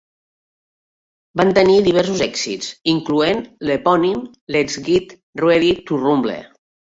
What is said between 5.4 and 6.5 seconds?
Ready to Rhumble.